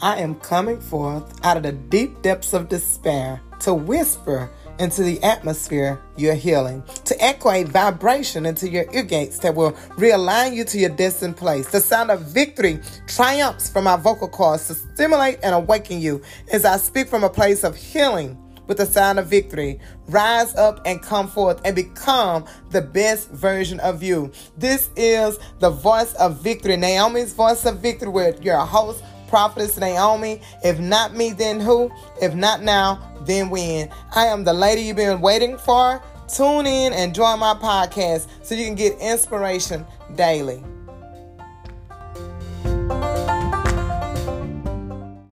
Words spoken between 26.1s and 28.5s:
of victory, Naomi's voice of victory, with